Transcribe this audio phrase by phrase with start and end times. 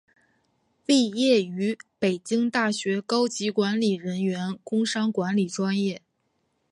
[0.83, 6.01] 毕业于北京大学高级管理人员工商管理专业。